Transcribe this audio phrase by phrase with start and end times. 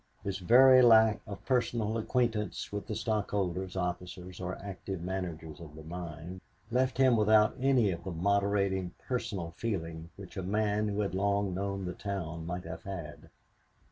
[0.23, 5.83] His very lack of personal acquaintance with the stockholders, officers or active managers of the
[5.83, 11.13] mine left him without any of the moderating personal feeling which a man who had
[11.13, 13.29] long known the town might have had.